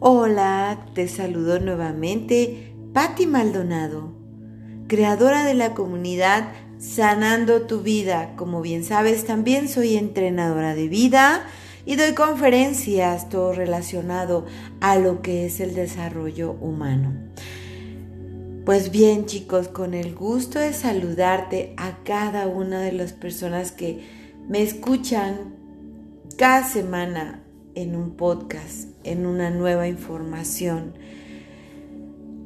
[0.00, 4.12] Hola, te saludo nuevamente Patti Maldonado,
[4.86, 8.36] creadora de la comunidad Sanando tu vida.
[8.36, 11.44] Como bien sabes, también soy entrenadora de vida
[11.84, 14.46] y doy conferencias, todo relacionado
[14.80, 17.12] a lo que es el desarrollo humano.
[18.64, 24.06] Pues bien chicos, con el gusto de saludarte a cada una de las personas que
[24.48, 25.56] me escuchan
[26.36, 27.42] cada semana
[27.74, 30.94] en un podcast, en una nueva información.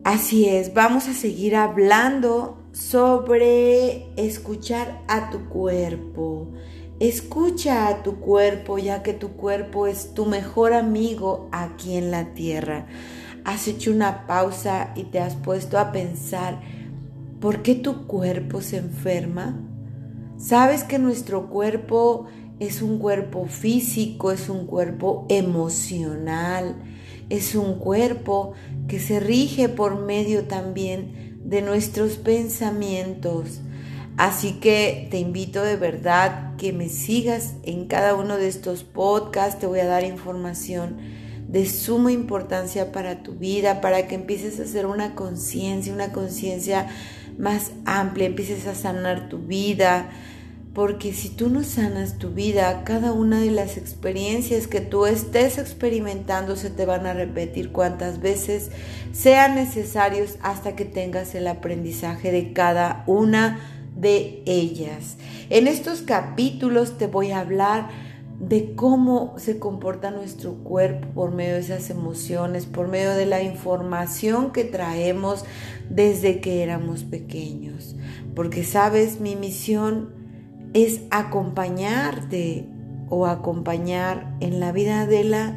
[0.05, 6.49] Así es, vamos a seguir hablando sobre escuchar a tu cuerpo.
[6.99, 12.35] Escucha a tu cuerpo ya que tu cuerpo es tu mejor amigo aquí en la
[12.35, 12.87] tierra.
[13.45, 16.61] Has hecho una pausa y te has puesto a pensar,
[17.41, 19.57] ¿por qué tu cuerpo se enferma?
[20.37, 22.27] ¿Sabes que nuestro cuerpo
[22.67, 26.77] es un cuerpo físico, es un cuerpo emocional,
[27.29, 28.53] es un cuerpo
[28.87, 33.61] que se rige por medio también de nuestros pensamientos.
[34.17, 39.59] Así que te invito de verdad que me sigas en cada uno de estos podcasts.
[39.59, 40.99] Te voy a dar información
[41.49, 46.89] de suma importancia para tu vida, para que empieces a hacer una conciencia, una conciencia
[47.39, 50.11] más amplia, empieces a sanar tu vida,
[50.75, 55.59] porque si tú no sanas tu vida, cada una de las experiencias que tú estés
[55.59, 58.71] experimentando se te van a repetir cuantas veces
[59.13, 63.61] sean necesarios hasta que tengas el aprendizaje de cada una
[63.97, 65.19] de ellas.
[65.51, 67.91] En estos capítulos te voy a hablar
[68.41, 73.43] de cómo se comporta nuestro cuerpo por medio de esas emociones, por medio de la
[73.43, 75.45] información que traemos
[75.91, 77.95] desde que éramos pequeños.
[78.35, 80.22] Porque sabes, mi misión
[80.75, 82.67] es acompañarte
[83.09, 85.53] o acompañar en la vida de las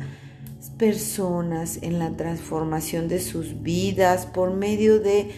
[0.78, 5.32] personas, en la transformación de sus vidas por medio de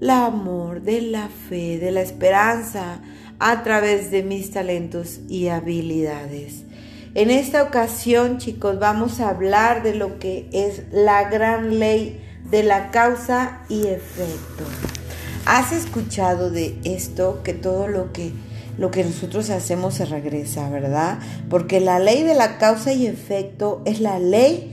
[0.00, 3.00] la amor, de la fe, de la esperanza,
[3.38, 6.64] a través de mis talentos y habilidades.
[7.14, 12.62] En esta ocasión, chicos, vamos a hablar de lo que es la gran ley de
[12.62, 14.64] la causa y efecto.
[15.44, 18.32] ¿Has escuchado de esto que todo lo que
[18.78, 21.18] lo que nosotros hacemos se regresa, ¿verdad?
[21.50, 24.72] Porque la ley de la causa y efecto es la ley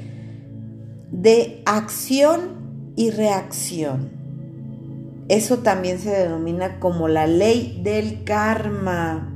[1.11, 4.11] de acción y reacción.
[5.27, 9.33] Eso también se denomina como la ley del karma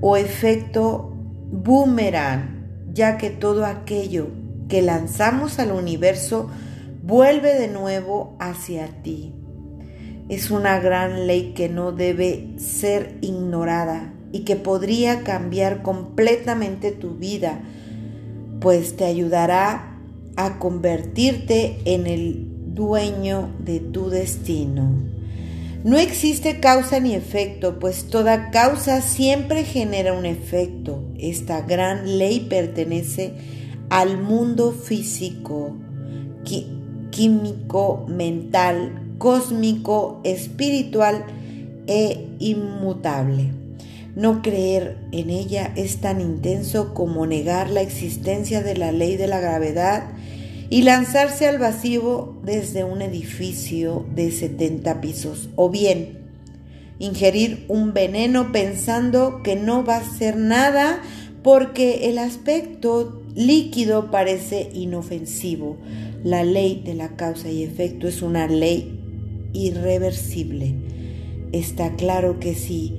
[0.00, 1.12] o efecto
[1.50, 4.28] boomerang, ya que todo aquello
[4.68, 6.48] que lanzamos al universo
[7.02, 9.39] vuelve de nuevo hacia ti
[10.30, 17.16] es una gran ley que no debe ser ignorada y que podría cambiar completamente tu
[17.16, 17.60] vida,
[18.60, 19.98] pues te ayudará
[20.36, 24.92] a convertirte en el dueño de tu destino.
[25.82, 31.02] No existe causa ni efecto, pues toda causa siempre genera un efecto.
[31.18, 33.32] Esta gran ley pertenece
[33.88, 35.76] al mundo físico,
[37.10, 41.26] químico, mental, cósmico, espiritual
[41.86, 43.50] e inmutable.
[44.16, 49.26] No creer en ella es tan intenso como negar la existencia de la ley de
[49.26, 50.08] la gravedad
[50.70, 56.18] y lanzarse al vacío desde un edificio de 70 pisos, o bien
[56.98, 61.02] ingerir un veneno pensando que no va a ser nada
[61.42, 65.76] porque el aspecto líquido parece inofensivo.
[66.24, 68.99] La ley de la causa y efecto es una ley
[69.52, 70.74] irreversible.
[71.52, 72.96] Está claro que si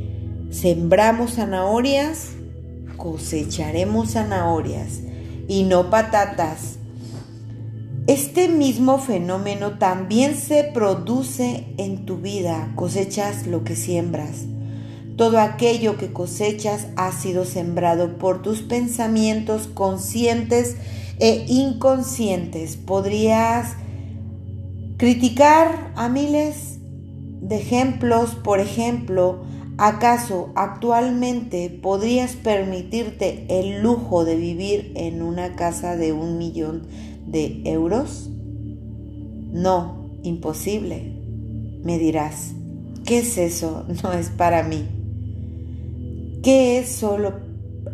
[0.49, 2.31] sembramos zanahorias,
[2.97, 5.01] cosecharemos zanahorias
[5.47, 6.77] y no patatas.
[8.07, 12.71] Este mismo fenómeno también se produce en tu vida.
[12.75, 14.45] Cosechas lo que siembras.
[15.17, 20.77] Todo aquello que cosechas ha sido sembrado por tus pensamientos conscientes
[21.19, 22.75] e inconscientes.
[22.75, 23.75] Podrías
[25.01, 26.77] Criticar a miles
[27.41, 29.41] de ejemplos, por ejemplo,
[29.79, 36.83] ¿acaso actualmente podrías permitirte el lujo de vivir en una casa de un millón
[37.25, 38.29] de euros?
[39.51, 41.15] No, imposible.
[41.83, 42.53] Me dirás,
[43.03, 43.87] ¿qué es eso?
[44.03, 44.85] No es para mí.
[46.43, 47.39] ¿Qué es solo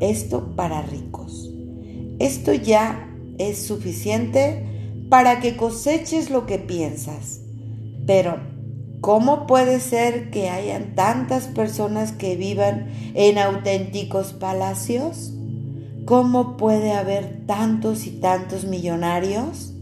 [0.01, 1.50] esto para ricos?
[2.19, 4.76] Esto ya es suficiente
[5.09, 7.42] para que coseches lo que piensas.
[8.06, 8.39] Pero,
[9.01, 15.33] ¿cómo puede ser que hayan tantas personas que vivan en auténticos palacios?
[16.06, 19.74] ¿Cómo puede haber tantos y tantos millonarios?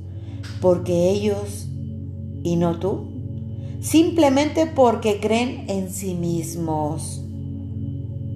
[0.62, 1.68] porque ellos
[2.44, 3.12] y no tú,
[3.82, 7.24] simplemente porque creen en sí mismos.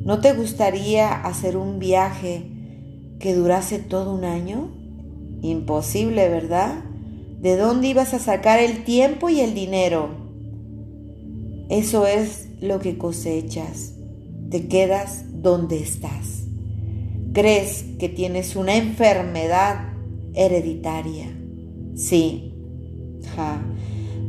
[0.03, 2.43] ¿No te gustaría hacer un viaje
[3.19, 4.69] que durase todo un año?
[5.41, 6.83] Imposible, ¿verdad?
[7.41, 10.09] ¿De dónde ibas a sacar el tiempo y el dinero?
[11.69, 13.93] Eso es lo que cosechas.
[14.49, 16.43] Te quedas donde estás.
[17.33, 19.93] Crees que tienes una enfermedad
[20.33, 21.27] hereditaria.
[21.95, 22.53] Sí.
[23.35, 23.61] Ja.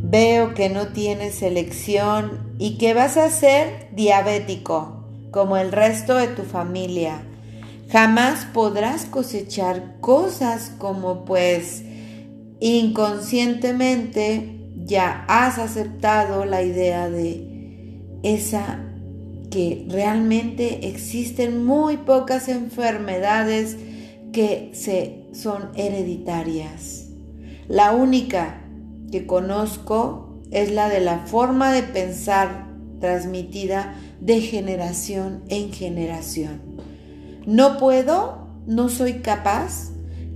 [0.02, 6.28] Veo que no tienes elección y que vas a ser diabético, como el resto de
[6.28, 7.22] tu familia.
[7.90, 11.82] Jamás podrás cosechar cosas como pues
[12.60, 17.48] inconscientemente ya has aceptado la idea de
[18.22, 18.84] esa
[19.50, 23.76] que realmente existen muy pocas enfermedades
[24.32, 27.08] que se, son hereditarias.
[27.66, 28.62] La única
[29.10, 32.68] que conozco es la de la forma de pensar
[33.00, 36.89] transmitida de generación en generación.
[37.46, 39.90] No puedo, no soy capaz,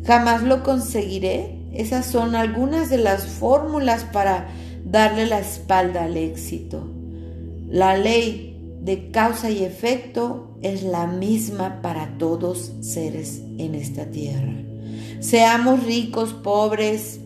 [0.05, 1.59] jamás lo conseguiré.
[1.73, 4.49] Esas son algunas de las fórmulas para
[4.85, 6.83] darle la espalda al éxito.
[7.69, 14.55] La ley de causa y efecto es la misma para todos seres en esta tierra.
[15.21, 17.21] Seamos ricos, pobres,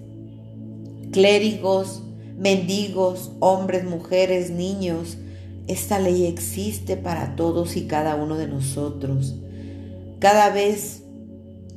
[1.12, 2.02] clérigos,
[2.38, 5.18] mendigos, hombres, mujeres, niños,
[5.66, 9.34] esta ley existe para todos y cada uno de nosotros.
[10.18, 11.02] Cada vez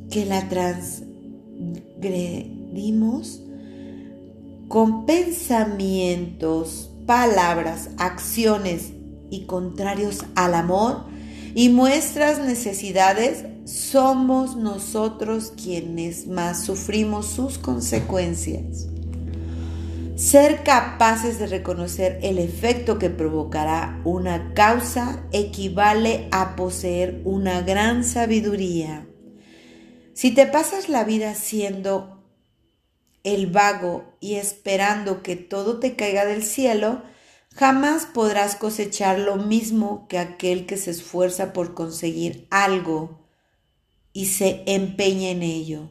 [0.09, 3.43] que la transgredimos
[4.67, 8.93] con pensamientos, palabras, acciones
[9.29, 11.05] y contrarios al amor
[11.53, 18.87] y nuestras necesidades, somos nosotros quienes más sufrimos sus consecuencias.
[20.21, 28.03] Ser capaces de reconocer el efecto que provocará una causa equivale a poseer una gran
[28.03, 29.07] sabiduría.
[30.13, 32.23] Si te pasas la vida siendo
[33.23, 37.01] el vago y esperando que todo te caiga del cielo,
[37.55, 43.25] jamás podrás cosechar lo mismo que aquel que se esfuerza por conseguir algo
[44.13, 45.89] y se empeña en ello.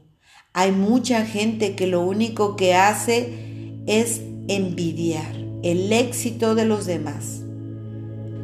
[0.53, 3.50] Hay mucha gente que lo único que hace
[3.87, 7.43] es envidiar el éxito de los demás,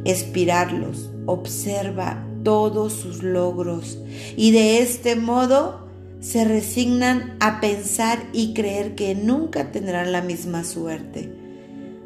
[0.05, 3.99] espirarlos, observa todos sus logros
[4.35, 5.87] y de este modo
[6.19, 11.31] se resignan a pensar y creer que nunca tendrán la misma suerte.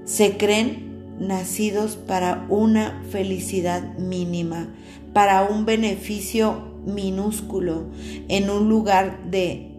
[0.05, 4.73] Se creen nacidos para una felicidad mínima,
[5.13, 7.85] para un beneficio minúsculo,
[8.27, 9.70] en un lugar de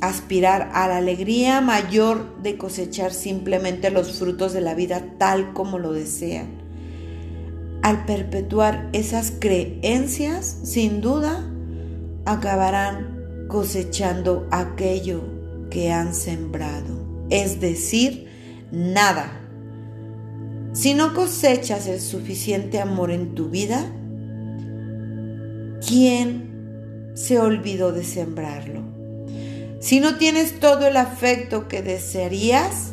[0.00, 5.78] aspirar a la alegría mayor de cosechar simplemente los frutos de la vida tal como
[5.78, 6.48] lo desean.
[7.82, 11.48] Al perpetuar esas creencias, sin duda,
[12.24, 15.22] acabarán cosechando aquello
[15.70, 18.28] que han sembrado, es decir,
[18.72, 19.40] nada.
[20.72, 23.90] Si no cosechas el suficiente amor en tu vida,
[25.86, 28.95] ¿quién se olvidó de sembrarlo?
[29.78, 32.92] Si no tienes todo el afecto que desearías,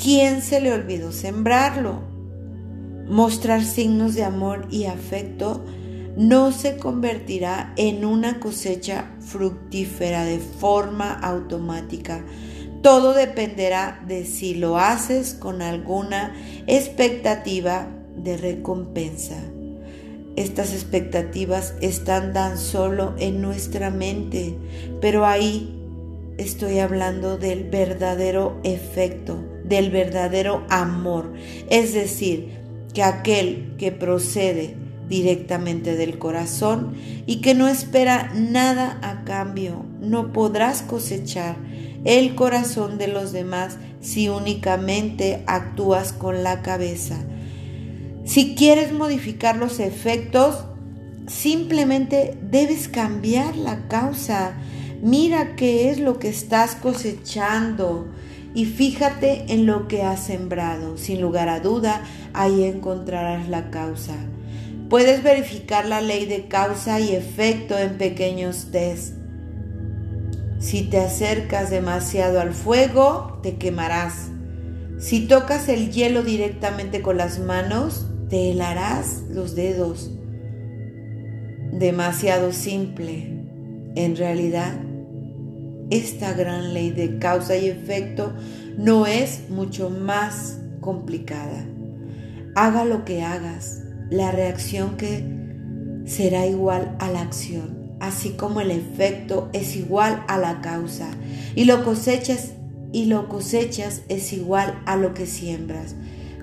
[0.00, 2.02] ¿quién se le olvidó sembrarlo?
[3.08, 5.64] Mostrar signos de amor y afecto
[6.16, 12.24] no se convertirá en una cosecha fructífera de forma automática.
[12.82, 16.34] Todo dependerá de si lo haces con alguna
[16.66, 19.36] expectativa de recompensa.
[20.36, 24.56] Estas expectativas están tan solo en nuestra mente,
[25.00, 25.77] pero ahí
[26.38, 31.34] estoy hablando del verdadero efecto, del verdadero amor.
[31.68, 32.56] Es decir,
[32.94, 34.74] que aquel que procede
[35.08, 36.94] directamente del corazón
[37.26, 41.56] y que no espera nada a cambio, no podrás cosechar
[42.04, 47.18] el corazón de los demás si únicamente actúas con la cabeza.
[48.24, 50.64] Si quieres modificar los efectos,
[51.26, 54.54] simplemente debes cambiar la causa
[55.02, 58.08] Mira qué es lo que estás cosechando
[58.54, 60.96] y fíjate en lo que has sembrado.
[60.96, 62.02] Sin lugar a duda,
[62.32, 64.16] ahí encontrarás la causa.
[64.90, 69.14] Puedes verificar la ley de causa y efecto en pequeños test.
[70.58, 74.30] Si te acercas demasiado al fuego, te quemarás.
[74.98, 80.10] Si tocas el hielo directamente con las manos, te helarás los dedos.
[81.70, 83.38] Demasiado simple.
[83.94, 84.87] En realidad,
[85.90, 88.32] esta gran ley de causa y efecto
[88.76, 91.66] no es mucho más complicada.
[92.54, 95.24] Haga lo que hagas, la reacción que
[96.04, 101.10] será igual a la acción, así como el efecto es igual a la causa,
[101.54, 102.52] y lo cosechas
[102.92, 105.94] y lo cosechas es igual a lo que siembras.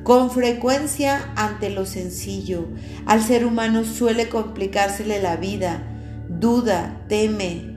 [0.04, 2.68] Con frecuencia ante lo sencillo,
[3.08, 5.82] al ser humano suele complicársele la vida,
[6.30, 7.75] duda, teme,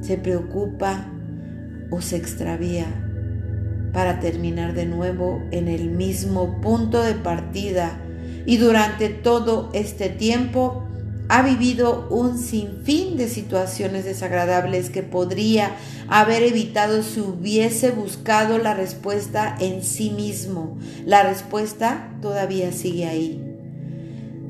[0.00, 1.06] se preocupa
[1.90, 2.86] o se extravía
[3.92, 8.00] para terminar de nuevo en el mismo punto de partida
[8.46, 10.84] y durante todo este tiempo
[11.28, 15.76] ha vivido un sinfín de situaciones desagradables que podría
[16.08, 20.76] haber evitado si hubiese buscado la respuesta en sí mismo.
[21.06, 23.49] La respuesta todavía sigue ahí.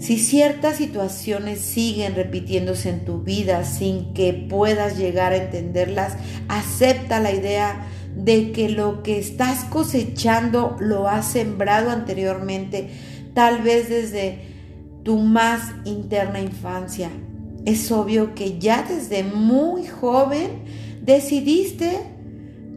[0.00, 6.16] Si ciertas situaciones siguen repitiéndose en tu vida sin que puedas llegar a entenderlas,
[6.48, 12.88] acepta la idea de que lo que estás cosechando lo has sembrado anteriormente,
[13.34, 14.38] tal vez desde
[15.02, 17.10] tu más interna infancia.
[17.66, 20.62] Es obvio que ya desde muy joven
[21.02, 21.98] decidiste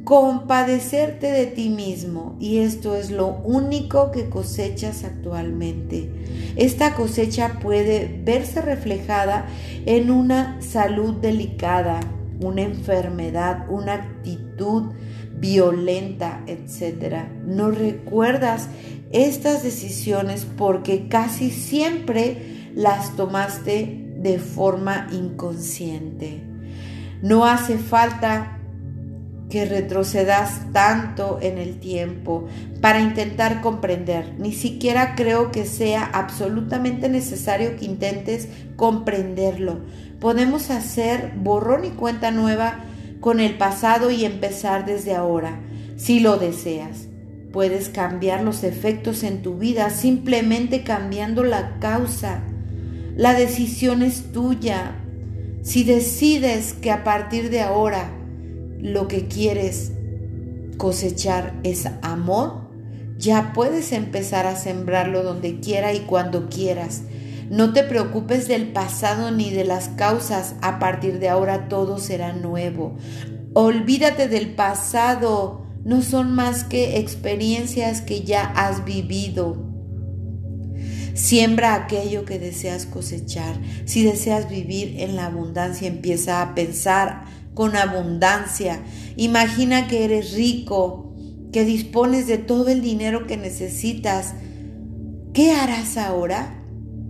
[0.04, 6.10] compadecerte de ti mismo y esto es lo único que cosechas actualmente.
[6.56, 9.48] Esta cosecha puede verse reflejada
[9.86, 12.00] en una salud delicada,
[12.40, 14.92] una enfermedad, una actitud
[15.40, 17.26] violenta, etc.
[17.46, 18.70] No recuerdas
[19.12, 26.42] estas decisiones porque casi siempre las tomaste de forma inconsciente.
[27.22, 28.60] No hace falta
[29.54, 32.48] que retrocedas tanto en el tiempo
[32.82, 34.34] para intentar comprender.
[34.40, 39.82] Ni siquiera creo que sea absolutamente necesario que intentes comprenderlo.
[40.20, 42.80] Podemos hacer borrón y cuenta nueva
[43.20, 45.60] con el pasado y empezar desde ahora,
[45.98, 47.10] si lo deseas.
[47.52, 52.42] Puedes cambiar los efectos en tu vida simplemente cambiando la causa.
[53.16, 54.96] La decisión es tuya.
[55.62, 58.10] Si decides que a partir de ahora
[58.84, 59.94] lo que quieres
[60.78, 62.70] cosechar es amor,
[63.18, 67.04] ya puedes empezar a sembrarlo donde quiera y cuando quieras.
[67.50, 70.56] No te preocupes del pasado ni de las causas.
[70.62, 72.98] A partir de ahora todo será nuevo.
[73.54, 75.66] Olvídate del pasado.
[75.86, 79.72] No son más que experiencias que ya has vivido.
[81.14, 83.56] Siembra aquello que deseas cosechar.
[83.86, 88.82] Si deseas vivir en la abundancia, empieza a pensar con abundancia.
[89.16, 91.14] Imagina que eres rico,
[91.52, 94.34] que dispones de todo el dinero que necesitas.
[95.34, 96.64] ¿Qué harás ahora?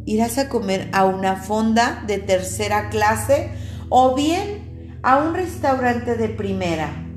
[0.05, 3.49] ¿Irás a comer a una fonda de tercera clase
[3.89, 7.07] o bien a un restaurante de primera?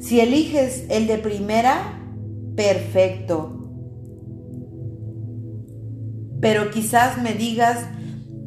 [0.00, 2.00] Si eliges el de primera,
[2.54, 3.58] perfecto.
[6.40, 7.86] Pero quizás me digas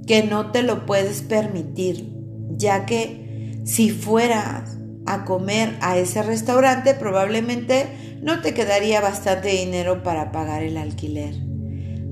[0.06, 2.14] que no te lo puedes permitir,
[2.52, 3.25] ya que
[3.66, 7.88] si fueras a comer a ese restaurante, probablemente
[8.22, 11.36] no te quedaría bastante dinero para pagar el alquiler.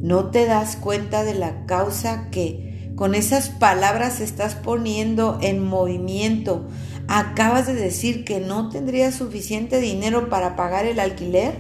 [0.02, 6.68] No te das cuenta de la causa que con esas palabras estás poniendo en movimiento.
[7.08, 11.54] Acabas de decir que no tendrías suficiente dinero para pagar el alquiler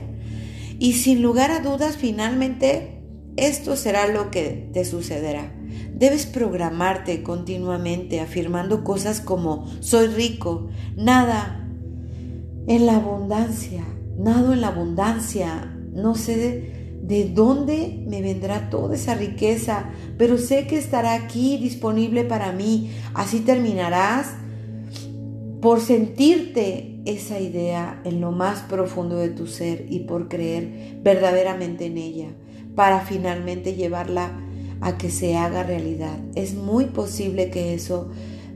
[0.80, 3.00] y sin lugar a dudas finalmente
[3.38, 5.52] esto será lo que te sucederá.
[5.94, 11.70] Debes programarte continuamente afirmando cosas como soy rico, nada
[12.68, 13.86] en la abundancia,
[14.18, 20.38] nado en la abundancia, no sé de, de dónde me vendrá toda esa riqueza, pero
[20.38, 22.92] sé que estará aquí disponible para mí.
[23.14, 24.34] Así terminarás
[25.62, 31.86] por sentirte esa idea en lo más profundo de tu ser y por creer verdaderamente
[31.86, 32.30] en ella,
[32.76, 34.40] para finalmente llevarla
[34.84, 36.18] a que se haga realidad.
[36.36, 38.12] Es muy posible que eso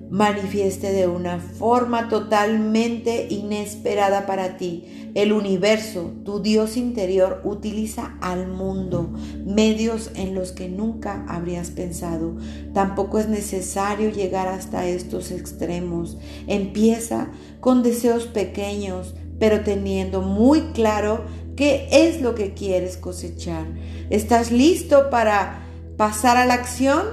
[0.10, 5.12] manifieste de una forma totalmente inesperada para ti.
[5.16, 9.10] El universo, tu Dios interior, utiliza al mundo,
[9.46, 12.36] medios en los que nunca habrías pensado.
[12.74, 16.18] Tampoco es necesario llegar hasta estos extremos.
[16.46, 21.24] Empieza con deseos pequeños, pero teniendo muy claro
[21.56, 23.66] qué es lo que quieres cosechar.
[24.10, 25.67] ¿Estás listo para
[25.98, 27.04] pasar a la acción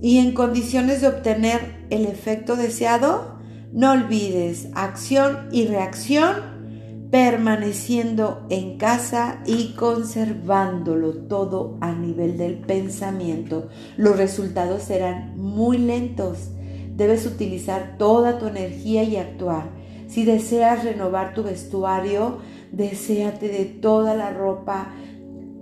[0.00, 3.38] y en condiciones de obtener el efecto deseado,
[3.72, 6.58] no olvides acción y reacción
[7.10, 13.68] permaneciendo en casa y conservándolo todo a nivel del pensamiento.
[13.96, 16.50] Los resultados serán muy lentos.
[16.94, 19.70] Debes utilizar toda tu energía y actuar
[20.08, 22.38] Si deseas renovar tu vestuario,
[22.72, 24.88] deséate de toda la ropa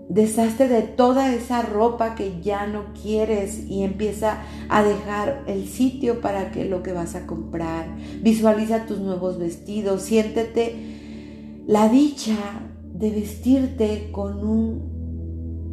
[0.08, 6.20] Deshazte de toda esa ropa que ya no quieres y empieza a dejar el sitio
[6.20, 7.86] para que lo que vas a comprar.
[8.22, 12.36] Visualiza tus nuevos vestidos, siéntete la dicha
[12.84, 14.96] de vestirte con un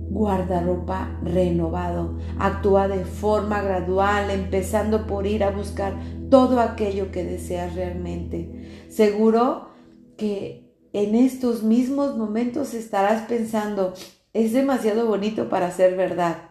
[0.09, 2.17] guardarropa renovado.
[2.39, 5.93] Actúa de forma gradual, empezando por ir a buscar
[6.29, 8.87] todo aquello que deseas realmente.
[8.89, 9.69] Seguro
[10.17, 13.93] que en estos mismos momentos estarás pensando,
[14.33, 16.49] es demasiado bonito para ser verdad.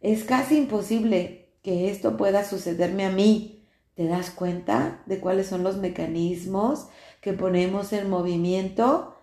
[0.00, 3.66] Es casi imposible que esto pueda sucederme a mí.
[3.94, 6.88] ¿Te das cuenta de cuáles son los mecanismos
[7.20, 9.14] que ponemos en movimiento?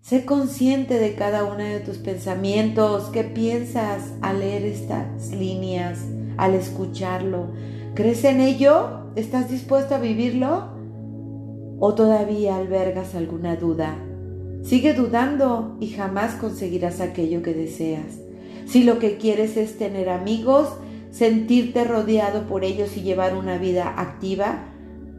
[0.00, 3.10] Sé consciente de cada uno de tus pensamientos.
[3.12, 6.00] ¿Qué piensas al leer estas líneas,
[6.38, 7.52] al escucharlo?
[7.94, 9.10] ¿Crees en ello?
[9.14, 10.72] ¿Estás dispuesto a vivirlo?
[11.78, 13.96] ¿O todavía albergas alguna duda?
[14.62, 18.20] Sigue dudando y jamás conseguirás aquello que deseas.
[18.66, 20.68] Si lo que quieres es tener amigos,
[21.10, 24.64] sentirte rodeado por ellos y llevar una vida activa,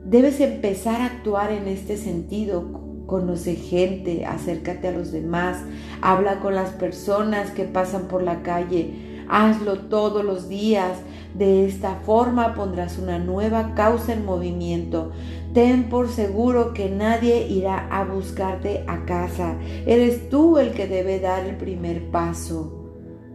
[0.06, 2.82] debes empezar a actuar en este sentido.
[3.06, 5.58] Conoce gente, acércate a los demás,
[6.02, 11.00] habla con las personas que pasan por la calle, hazlo todos los días.
[11.34, 15.12] De esta forma pondrás una nueva causa en movimiento.
[15.54, 19.56] Ten por seguro que nadie irá a buscarte a casa.
[19.86, 22.80] Eres tú el que debe dar el primer paso.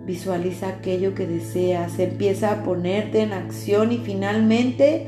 [0.06, 5.06] Visualiza aquello que deseas, empieza a ponerte en acción y finalmente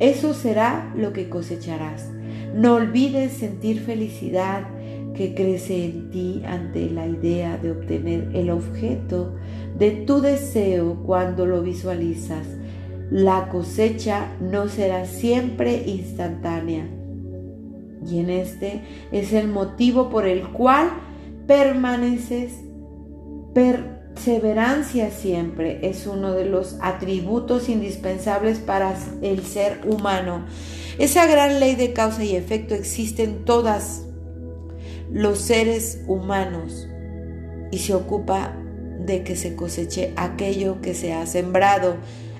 [0.00, 2.10] eso será lo que cosecharás.
[2.54, 4.64] No olvides sentir felicidad
[5.14, 9.34] que crece en ti ante la idea de obtener el objeto
[9.78, 12.46] de tu deseo cuando lo visualizas.
[13.10, 16.86] La cosecha no será siempre instantánea.
[18.06, 18.82] Y en este
[19.12, 20.90] es el motivo por el cual
[21.46, 22.52] permaneces.
[23.54, 30.44] Perseverancia siempre es uno de los atributos indispensables para el ser humano.
[30.98, 34.04] Esa gran ley de causa y efecto existe en todas
[35.10, 36.88] los seres humanos
[37.70, 38.52] y se ocupa
[38.98, 41.96] de que se coseche aquello que se ha sembrado.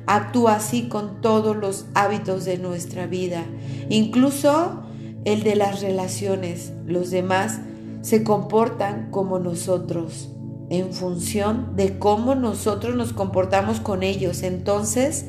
[0.07, 3.45] Actúa así con todos los hábitos de nuestra vida,
[3.89, 4.83] incluso
[5.25, 6.73] el de las relaciones.
[6.87, 7.61] Los demás
[8.01, 10.31] se comportan como nosotros,
[10.71, 14.43] en función de cómo nosotros nos comportamos con ellos.
[14.43, 15.27] Entonces,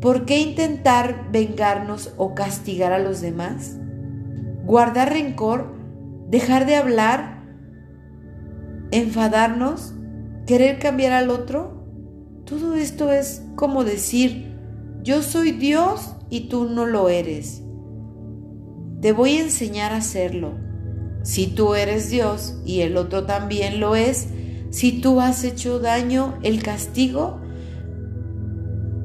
[0.00, 3.76] ¿por qué intentar vengarnos o castigar a los demás?
[4.64, 5.72] Guardar rencor,
[6.28, 7.44] dejar de hablar,
[8.90, 9.94] enfadarnos,
[10.50, 11.80] querer cambiar al otro
[12.44, 14.52] todo esto es como decir,
[15.00, 17.62] yo soy Dios y tú no lo eres.
[19.00, 20.54] Te voy a enseñar a hacerlo.
[21.22, 24.26] Si tú eres Dios y el otro también lo es,
[24.70, 27.40] si tú has hecho daño, el castigo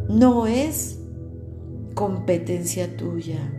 [0.09, 0.97] no es
[1.93, 3.53] competencia tuya.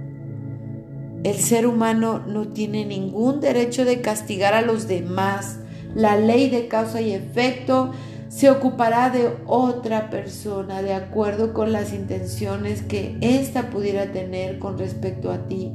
[1.22, 5.60] El ser humano no tiene ningún derecho de castigar a los demás.
[5.96, 7.90] La ley de causa y efecto
[8.28, 14.76] se ocupará de otra persona de acuerdo con las intenciones que ésta pudiera tener con
[14.76, 15.72] respecto a ti.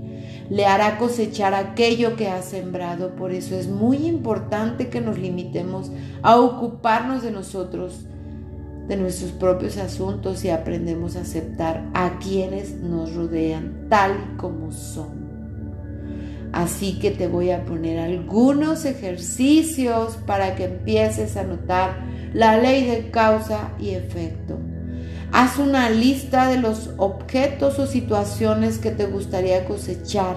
[0.48, 3.16] Le hará cosechar aquello que ha sembrado.
[3.16, 8.06] Por eso es muy importante que nos limitemos a ocuparnos de nosotros,
[8.88, 15.21] de nuestros propios asuntos y aprendemos a aceptar a quienes nos rodean tal como son.
[16.54, 22.86] Así que te voy a poner algunos ejercicios para que empieces a notar la ley
[22.86, 24.60] de causa y efecto.
[25.32, 30.36] Haz una lista de los objetos o situaciones que te gustaría cosechar,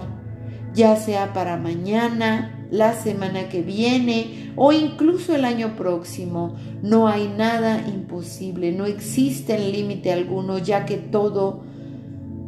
[0.73, 6.55] ya sea para mañana, la semana que viene o incluso el año próximo.
[6.83, 11.65] No hay nada imposible, no existe límite alguno, ya que todo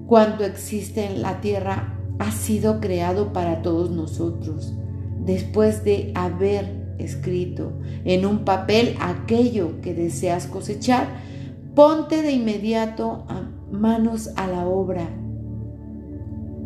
[0.06, 4.74] cuanto existe en la tierra ha sido creado para todos nosotros.
[5.24, 7.72] Después de haber escrito
[8.04, 11.06] en un papel aquello que deseas cosechar,
[11.74, 15.08] ponte de inmediato a manos a la obra,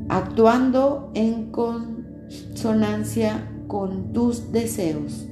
[0.08, 5.26] actuando en consonancia con tus deseos.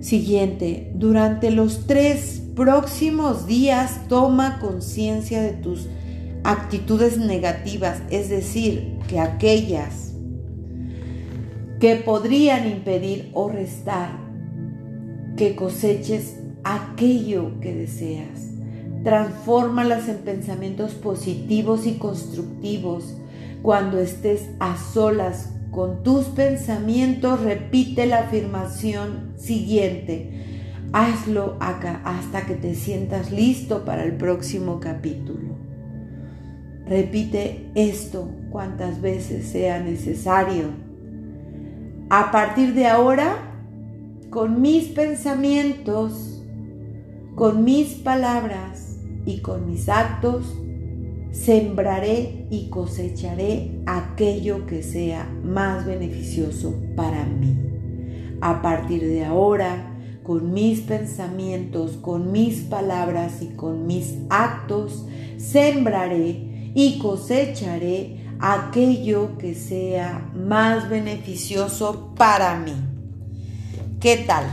[0.00, 5.88] Siguiente, durante los tres próximos días toma conciencia de tus
[6.44, 10.12] actitudes negativas, es decir, que aquellas
[11.80, 14.10] que podrían impedir o restar
[15.36, 18.50] que coseches aquello que deseas.
[19.02, 23.16] Transfórmalas en pensamientos positivos y constructivos.
[23.62, 30.30] Cuando estés a solas con tus pensamientos, repite la afirmación siguiente.
[30.92, 35.43] Hazlo acá hasta que te sientas listo para el próximo capítulo.
[36.86, 40.66] Repite esto cuantas veces sea necesario.
[42.10, 43.36] A partir de ahora,
[44.28, 46.42] con mis pensamientos,
[47.34, 50.54] con mis palabras y con mis actos,
[51.30, 57.56] sembraré y cosecharé aquello que sea más beneficioso para mí.
[58.42, 65.06] A partir de ahora, con mis pensamientos, con mis palabras y con mis actos,
[65.38, 72.74] sembraré y cosecharé aquello que sea más beneficioso para mí.
[74.00, 74.44] ¿Qué tal?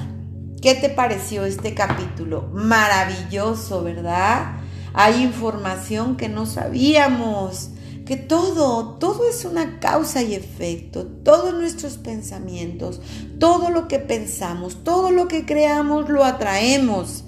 [0.62, 2.50] ¿Qué te pareció este capítulo?
[2.54, 4.58] Maravilloso, ¿verdad?
[4.94, 7.72] Hay información que no sabíamos,
[8.06, 13.02] que todo, todo es una causa y efecto, todos nuestros pensamientos,
[13.40, 17.24] todo lo que pensamos, todo lo que creamos lo atraemos.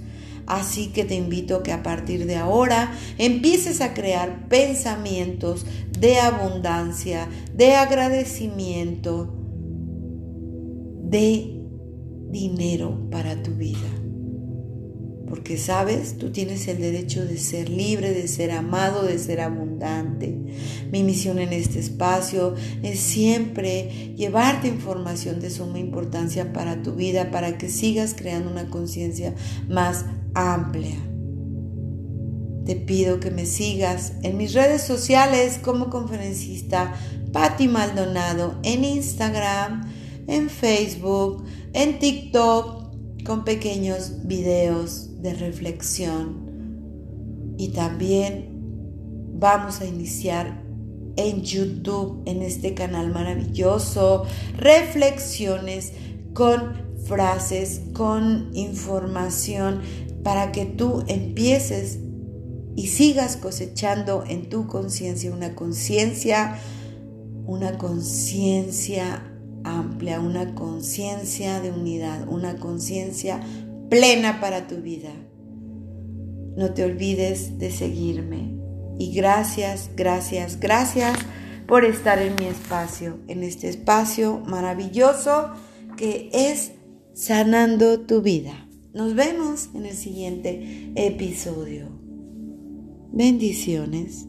[0.46, 5.66] Así que te invito que a partir de ahora empieces a crear pensamientos
[6.00, 9.34] de abundancia, de agradecimiento,
[11.04, 11.62] de
[12.30, 14.04] dinero para tu vida
[15.34, 20.38] porque sabes, tú tienes el derecho de ser libre, de ser amado, de ser abundante.
[20.92, 22.54] Mi misión en este espacio
[22.84, 28.70] es siempre llevarte información de suma importancia para tu vida, para que sigas creando una
[28.70, 29.34] conciencia
[29.68, 30.98] más amplia.
[32.66, 36.94] Te pido que me sigas en mis redes sociales como conferencista
[37.34, 39.92] Patti Maldonado en Instagram,
[40.28, 41.44] en Facebook,
[41.74, 42.84] en TikTok
[43.26, 47.56] con pequeños videos de reflexión.
[47.58, 48.50] Y también
[49.34, 50.64] vamos a iniciar
[51.16, 54.26] en YouTube, en este canal maravilloso,
[54.58, 55.94] reflexiones
[56.34, 56.74] con
[57.06, 59.82] frases, con información,
[60.24, 62.00] para que tú empieces
[62.76, 66.58] y sigas cosechando en tu conciencia una conciencia,
[67.46, 69.30] una conciencia
[69.64, 73.42] amplia, una conciencia de unidad, una conciencia
[73.90, 75.12] plena para tu vida.
[76.56, 78.58] No te olvides de seguirme.
[79.00, 81.18] Y gracias, gracias, gracias
[81.68, 85.52] por estar en mi espacio, en este espacio maravilloso
[85.98, 86.74] que es
[87.14, 88.68] sanando tu vida.
[88.94, 91.88] Nos vemos en el siguiente episodio.
[93.12, 94.28] Bendiciones.